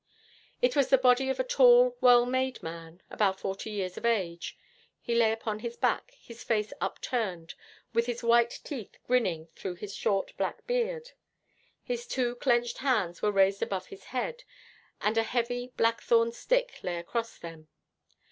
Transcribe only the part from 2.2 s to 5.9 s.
made man, about forty years of age. He lay upon his